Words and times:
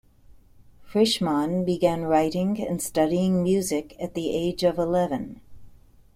Frischmann 0.83 1.63
began 1.63 2.01
writing 2.01 2.59
and 2.59 2.81
studying 2.81 3.43
music 3.43 3.95
at 4.01 4.15
the 4.15 4.31
age 4.35 4.63
of 4.63 4.79
eleven. 4.79 5.41